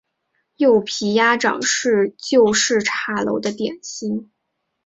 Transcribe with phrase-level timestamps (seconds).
[0.55, 4.31] 柚皮鸭掌是旧式茶楼的点心。